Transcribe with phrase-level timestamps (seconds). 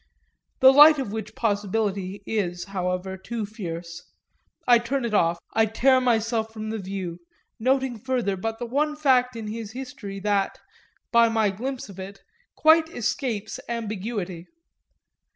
[0.61, 4.11] The light of which possibility is, however, too fierce;
[4.67, 7.19] I turn it off, I tear myself from the view
[7.59, 10.57] noting further but the one fact in his history that,
[11.11, 12.23] by my glimpse of it,
[12.55, 14.47] quite escapes ambiguity.